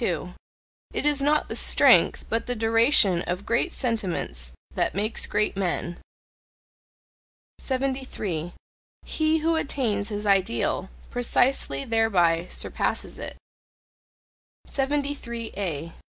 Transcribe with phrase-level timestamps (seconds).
[0.95, 5.97] It is not the strength, but the duration of great sentiments that makes great men.
[7.59, 8.53] 73.
[9.05, 13.37] He who attains his ideal, precisely thereby surpasses it.
[14.67, 15.93] 73A.